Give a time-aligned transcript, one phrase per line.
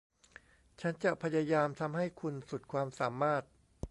[0.81, 3.43] ฉันจะพยายามทำให้คุณสุดความสามารถ